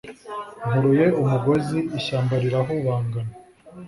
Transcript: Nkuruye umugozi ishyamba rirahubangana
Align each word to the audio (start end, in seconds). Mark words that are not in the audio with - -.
Nkuruye 0.67 1.05
umugozi 1.21 1.79
ishyamba 1.97 2.33
rirahubangana 2.43 3.31